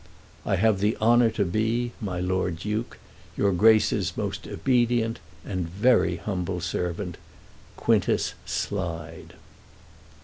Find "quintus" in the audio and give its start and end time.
7.77-8.33